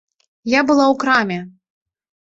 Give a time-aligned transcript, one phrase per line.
[0.53, 1.39] Я была ў краме.